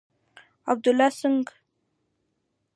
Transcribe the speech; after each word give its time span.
عبدالله 0.71 1.09
څنگه. 1.19 1.53